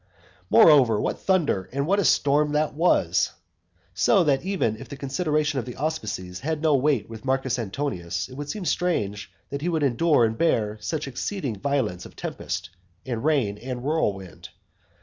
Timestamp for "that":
2.53-2.73, 4.23-4.41, 9.51-9.61